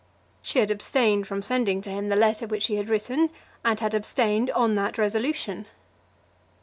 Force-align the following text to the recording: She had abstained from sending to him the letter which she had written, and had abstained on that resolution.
She 0.41 0.57
had 0.57 0.71
abstained 0.71 1.27
from 1.27 1.43
sending 1.43 1.79
to 1.83 1.91
him 1.91 2.09
the 2.09 2.15
letter 2.15 2.47
which 2.47 2.63
she 2.63 2.77
had 2.77 2.89
written, 2.89 3.29
and 3.63 3.79
had 3.79 3.93
abstained 3.93 4.49
on 4.49 4.73
that 4.73 4.97
resolution. 4.97 5.67